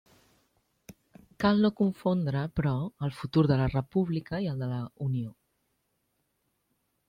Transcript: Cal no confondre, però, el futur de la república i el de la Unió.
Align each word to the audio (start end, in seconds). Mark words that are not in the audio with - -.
Cal 1.43 1.61
no 1.65 1.71
confondre, 1.81 2.41
però, 2.61 2.73
el 3.09 3.15
futur 3.19 3.45
de 3.53 3.61
la 3.61 3.69
república 3.77 4.43
i 4.47 4.51
el 4.55 4.59
de 4.65 4.73
la 4.75 4.83
Unió. 5.09 5.33